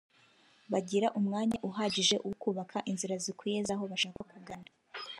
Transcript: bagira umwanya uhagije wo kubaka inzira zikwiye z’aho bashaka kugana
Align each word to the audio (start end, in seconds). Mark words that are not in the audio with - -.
bagira 0.71 1.07
umwanya 1.19 1.57
uhagije 1.69 2.15
wo 2.27 2.33
kubaka 2.41 2.77
inzira 2.91 3.15
zikwiye 3.23 3.59
z’aho 3.67 3.83
bashaka 3.91 4.21
kugana 4.31 4.69